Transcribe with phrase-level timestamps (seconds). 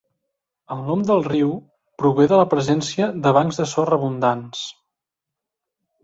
[0.75, 1.51] El nom del riu
[2.01, 4.63] prové de la presència de bancs de sorra abundants.